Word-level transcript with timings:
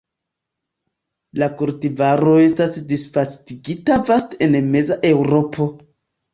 La 1.41 1.49
kultivaro 1.59 2.33
estas 2.47 2.81
disvastigita 2.95 4.01
vaste 4.11 4.51
en 4.51 4.59
meza 4.75 5.01
Eŭropo. 5.15 5.73